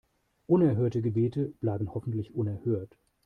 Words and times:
Unerhörte 0.47 1.03
Gebete 1.03 1.53
bleiben 1.61 1.93
hoffentlich 1.93 2.33
unerhört. 2.33 2.97